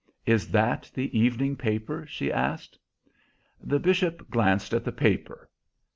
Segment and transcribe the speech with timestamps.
[0.25, 2.75] "Is that the evening paper?" she asked.
[3.63, 5.47] The bishop glanced at the paper.